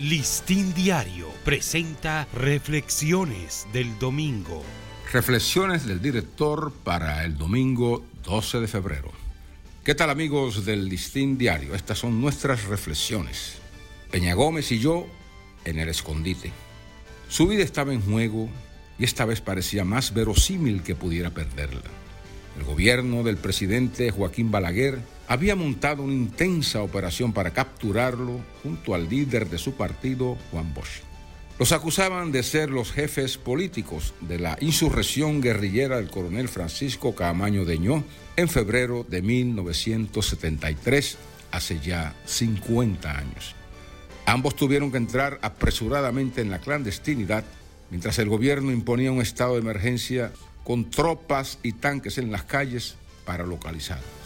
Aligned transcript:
Listín 0.00 0.72
Diario 0.72 1.28
presenta 1.44 2.26
Reflexiones 2.32 3.66
del 3.70 3.98
Domingo. 3.98 4.62
Reflexiones 5.12 5.84
del 5.84 6.00
director 6.00 6.72
para 6.72 7.22
el 7.22 7.36
domingo 7.36 8.02
12 8.24 8.60
de 8.60 8.66
febrero. 8.66 9.12
¿Qué 9.84 9.94
tal 9.94 10.08
amigos 10.08 10.64
del 10.64 10.88
Listín 10.88 11.36
Diario? 11.36 11.74
Estas 11.74 11.98
son 11.98 12.18
nuestras 12.18 12.64
reflexiones. 12.64 13.58
Peña 14.10 14.32
Gómez 14.32 14.72
y 14.72 14.78
yo 14.78 15.06
en 15.66 15.78
el 15.78 15.90
escondite. 15.90 16.50
Su 17.28 17.46
vida 17.46 17.62
estaba 17.62 17.92
en 17.92 18.00
juego 18.00 18.48
y 18.98 19.04
esta 19.04 19.26
vez 19.26 19.42
parecía 19.42 19.84
más 19.84 20.14
verosímil 20.14 20.82
que 20.82 20.94
pudiera 20.94 21.28
perderla. 21.28 21.82
El 22.56 22.64
gobierno 22.64 23.22
del 23.22 23.36
presidente 23.36 24.10
Joaquín 24.12 24.50
Balaguer 24.50 24.98
había 25.30 25.54
montado 25.54 26.02
una 26.02 26.12
intensa 26.12 26.82
operación 26.82 27.32
para 27.32 27.52
capturarlo 27.52 28.40
junto 28.64 28.96
al 28.96 29.08
líder 29.08 29.48
de 29.48 29.58
su 29.58 29.74
partido, 29.74 30.36
Juan 30.50 30.74
Bosch. 30.74 31.02
Los 31.56 31.70
acusaban 31.70 32.32
de 32.32 32.42
ser 32.42 32.68
los 32.68 32.90
jefes 32.90 33.38
políticos 33.38 34.12
de 34.22 34.40
la 34.40 34.58
insurrección 34.60 35.40
guerrillera 35.40 35.98
del 35.98 36.10
coronel 36.10 36.48
Francisco 36.48 37.14
Camaño 37.14 37.64
Deñó 37.64 38.02
en 38.34 38.48
febrero 38.48 39.06
de 39.08 39.22
1973, 39.22 41.16
hace 41.52 41.78
ya 41.78 42.16
50 42.24 43.16
años. 43.16 43.54
Ambos 44.26 44.56
tuvieron 44.56 44.90
que 44.90 44.96
entrar 44.96 45.38
apresuradamente 45.42 46.40
en 46.40 46.50
la 46.50 46.58
clandestinidad 46.58 47.44
mientras 47.88 48.18
el 48.18 48.28
gobierno 48.28 48.72
imponía 48.72 49.12
un 49.12 49.22
estado 49.22 49.52
de 49.52 49.60
emergencia 49.60 50.32
con 50.64 50.90
tropas 50.90 51.60
y 51.62 51.70
tanques 51.70 52.18
en 52.18 52.32
las 52.32 52.42
calles 52.42 52.96
para 53.24 53.46
localizarlos. 53.46 54.19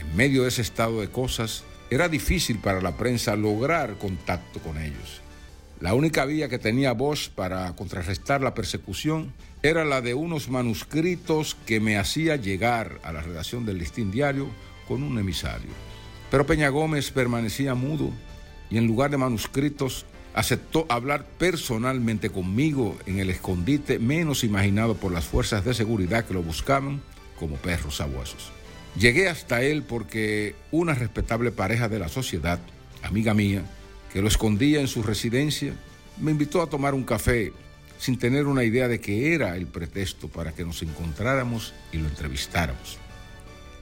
En 0.00 0.16
medio 0.16 0.42
de 0.42 0.48
ese 0.48 0.62
estado 0.62 1.02
de 1.02 1.10
cosas, 1.10 1.62
era 1.90 2.08
difícil 2.08 2.58
para 2.58 2.80
la 2.80 2.96
prensa 2.96 3.36
lograr 3.36 3.98
contacto 3.98 4.60
con 4.60 4.80
ellos. 4.80 5.20
La 5.78 5.92
única 5.92 6.24
vía 6.24 6.48
que 6.48 6.58
tenía 6.58 6.92
Bosch 6.92 7.28
para 7.30 7.74
contrarrestar 7.76 8.40
la 8.40 8.54
persecución 8.54 9.32
era 9.62 9.84
la 9.84 10.00
de 10.00 10.14
unos 10.14 10.48
manuscritos 10.48 11.54
que 11.66 11.80
me 11.80 11.98
hacía 11.98 12.36
llegar 12.36 12.98
a 13.02 13.12
la 13.12 13.20
redacción 13.20 13.66
del 13.66 13.78
listín 13.78 14.10
diario 14.10 14.48
con 14.88 15.02
un 15.02 15.18
emisario. 15.18 15.70
Pero 16.30 16.46
Peña 16.46 16.70
Gómez 16.70 17.10
permanecía 17.10 17.74
mudo 17.74 18.10
y 18.70 18.78
en 18.78 18.86
lugar 18.86 19.10
de 19.10 19.18
manuscritos 19.18 20.06
aceptó 20.32 20.86
hablar 20.88 21.26
personalmente 21.38 22.30
conmigo 22.30 22.96
en 23.04 23.18
el 23.18 23.28
escondite 23.28 23.98
menos 23.98 24.44
imaginado 24.44 24.94
por 24.94 25.12
las 25.12 25.24
fuerzas 25.24 25.64
de 25.64 25.74
seguridad 25.74 26.24
que 26.24 26.34
lo 26.34 26.42
buscaban 26.42 27.02
como 27.38 27.56
perros 27.56 27.96
sabuesos. 27.96 28.52
Llegué 28.98 29.28
hasta 29.28 29.62
él 29.62 29.82
porque 29.82 30.54
una 30.70 30.94
respetable 30.94 31.52
pareja 31.52 31.88
de 31.88 31.98
la 31.98 32.08
sociedad, 32.08 32.58
amiga 33.02 33.34
mía, 33.34 33.62
que 34.12 34.20
lo 34.20 34.28
escondía 34.28 34.80
en 34.80 34.88
su 34.88 35.02
residencia, 35.02 35.74
me 36.18 36.32
invitó 36.32 36.60
a 36.62 36.68
tomar 36.68 36.94
un 36.94 37.04
café 37.04 37.52
sin 37.98 38.18
tener 38.18 38.46
una 38.46 38.64
idea 38.64 38.88
de 38.88 39.00
que 39.00 39.34
era 39.34 39.56
el 39.56 39.66
pretexto 39.66 40.28
para 40.28 40.52
que 40.52 40.64
nos 40.64 40.82
encontráramos 40.82 41.74
y 41.92 41.98
lo 41.98 42.08
entrevistáramos. 42.08 42.98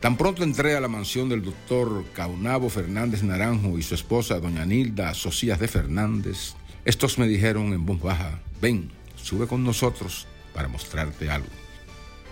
Tan 0.00 0.16
pronto 0.16 0.44
entré 0.44 0.76
a 0.76 0.80
la 0.80 0.88
mansión 0.88 1.28
del 1.28 1.42
doctor 1.42 2.04
Caunabo 2.14 2.68
Fernández 2.68 3.22
Naranjo 3.22 3.78
y 3.78 3.82
su 3.82 3.94
esposa, 3.94 4.38
doña 4.38 4.64
Nilda 4.64 5.14
Socias 5.14 5.58
de 5.58 5.66
Fernández, 5.66 6.54
estos 6.84 7.18
me 7.18 7.26
dijeron 7.26 7.72
en 7.72 7.84
voz 7.84 8.00
baja, 8.00 8.40
ven, 8.62 8.90
sube 9.16 9.46
con 9.46 9.64
nosotros 9.64 10.26
para 10.54 10.68
mostrarte 10.68 11.30
algo. 11.30 11.48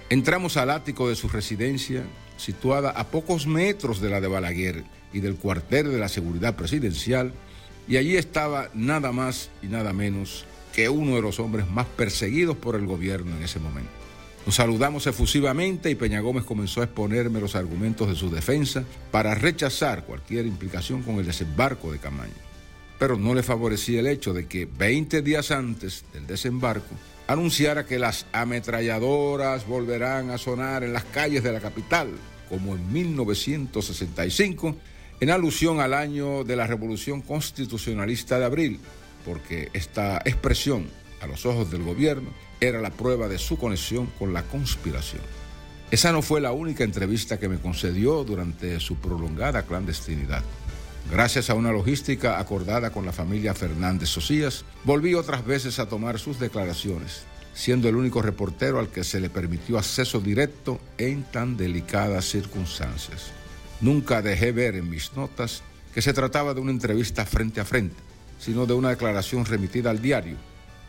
Entramos 0.09 0.57
al 0.57 0.71
ático 0.71 1.09
de 1.09 1.17
su 1.17 1.29
residencia, 1.29 2.05
situada 2.37 2.91
a 2.91 3.09
pocos 3.09 3.47
metros 3.47 4.01
de 4.01 4.11
la 4.11 4.21
de 4.21 4.29
Balaguer 4.29 4.85
y 5.13 5.21
del 5.21 5.37
cuartel 5.37 5.91
de 5.91 5.99
la 5.99 6.09
seguridad 6.09 6.57
presidencial, 6.57 7.33
y 7.89 7.97
allí 7.97 8.17
estaba 8.17 8.69
nada 8.75 9.13
más 9.13 9.51
y 9.63 9.67
nada 9.67 9.93
menos 9.93 10.45
que 10.75 10.89
uno 10.89 11.17
de 11.17 11.23
los 11.23 11.41
hombres 11.41 11.69
más 11.71 11.87
perseguidos 11.87 12.57
por 12.57 12.75
el 12.75 12.87
gobierno 12.87 13.37
en 13.37 13.43
ese 13.43 13.59
momento. 13.59 13.91
Nos 14.45 14.57
saludamos 14.57 15.07
efusivamente 15.09 15.91
y 15.91 15.97
Peña 15.97 16.21
Gómez 16.21 16.45
comenzó 16.45 16.81
a 16.81 16.85
exponerme 16.85 17.41
los 17.41 17.57
argumentos 17.57 18.09
de 18.09 18.15
su 18.15 18.31
defensa 18.31 18.85
para 19.11 19.35
rechazar 19.35 20.05
cualquier 20.05 20.47
implicación 20.47 21.03
con 21.03 21.17
el 21.17 21.27
desembarco 21.27 21.91
de 21.91 21.99
Camaño. 21.99 22.33
Pero 22.99 23.17
no 23.17 23.35
le 23.35 23.43
favorecía 23.43 24.01
el 24.01 24.07
hecho 24.07 24.33
de 24.33 24.47
que 24.47 24.67
20 24.67 25.23
días 25.23 25.51
antes 25.51 26.05
del 26.13 26.29
desembarco 26.29 26.95
anunciara 27.27 27.87
que 27.87 27.99
las 27.99 28.27
ametralladoras 28.33 29.67
volverán 29.67 30.31
a 30.31 30.39
sonar 30.39 30.85
en 30.85 30.93
las 30.93 31.05
calles 31.05 31.43
de 31.43 31.53
la 31.53 31.61
capital, 31.61 32.11
como 32.49 32.75
en 32.75 32.93
1965, 32.93 34.77
en 35.21 35.31
alusión 35.31 35.81
al 35.81 35.95
año 35.95 36.45
de 36.45 36.57
la 36.57 36.67
Revolución 36.67 37.23
Constitucionalista 37.23 38.39
de 38.39 38.45
abril, 38.45 38.81
porque 39.25 39.71
esta 39.73 40.19
expresión, 40.25 40.89
a 41.21 41.27
los 41.27 41.47
ojos 41.47 41.71
del 41.71 41.83
gobierno, 41.83 42.31
era 42.61 42.81
la 42.81 42.91
prueba 42.91 43.29
de 43.29 43.39
su 43.39 43.59
conexión 43.59 44.07
con 44.19 44.33
la 44.33 44.43
conspiración. 44.43 45.23
Esa 45.91 46.13
no 46.13 46.21
fue 46.21 46.41
la 46.41 46.53
única 46.53 46.85
entrevista 46.85 47.39
que 47.39 47.49
me 47.49 47.59
concedió 47.59 48.25
durante 48.25 48.81
su 48.81 48.97
prolongada 48.97 49.63
clandestinidad. 49.63 50.43
Gracias 51.11 51.49
a 51.49 51.55
una 51.55 51.71
logística 51.71 52.41
acordada 52.41 52.91
con 52.91 53.07
la 53.07 53.13
familia 53.13 53.55
Fernández 53.55 54.09
Socias, 54.09 54.65
volví 54.83 55.15
otras 55.15 55.47
veces 55.47 55.79
a 55.79 55.89
tomar 55.89 56.19
sus 56.19 56.41
declaraciones, 56.41 57.25
siendo 57.57 57.89
el 57.89 57.97
único 57.97 58.23
reportero 58.23 58.79
al 58.79 58.91
que 58.91 59.03
se 59.03 59.19
le 59.19 59.31
permitió 59.31 59.79
acceso 59.79 60.21
directo 60.21 60.79
en 60.97 61.25
tan 61.25 61.57
delicadas 61.57 62.27
circunstancias. 62.27 63.33
Nunca 63.81 64.23
dejé 64.23 64.53
ver 64.53 64.77
en 64.77 64.89
mis 64.89 65.13
notas 65.15 65.65
que 65.93 66.03
se 66.03 66.13
trataba 66.13 66.55
de 66.55 66.61
una 66.61 66.71
entrevista 66.71 67.27
frente 67.27 67.61
a 67.61 67.65
frente, 67.65 67.97
sino 68.39 68.65
de 68.67 68.75
una 68.75 68.91
declaración 68.91 69.45
remitida 69.45 69.91
al 69.91 70.01
diario 70.01 70.37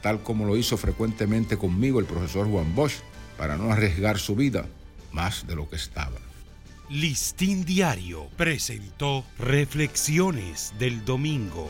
tal 0.02 0.24
como 0.24 0.46
lo 0.46 0.58
hizo 0.58 0.78
frecuentemente 0.78 1.58
conmigo 1.58 2.00
el 2.00 2.06
profesor 2.06 2.48
Juan 2.48 2.74
Bosch, 2.76 2.96
para 3.38 3.58
no 3.58 3.72
arriesgar 3.72 4.18
su 4.18 4.36
vida 4.36 4.66
más 5.12 5.46
de 5.46 5.56
lo 5.56 5.70
que 5.70 5.76
estaba. 5.76 6.18
Listín 6.90 7.66
Diario 7.66 8.28
presentó 8.38 9.26
Reflexiones 9.38 10.74
del 10.80 11.04
Domingo. 11.04 11.70